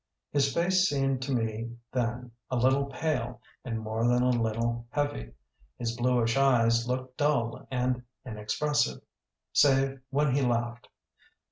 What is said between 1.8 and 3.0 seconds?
then a little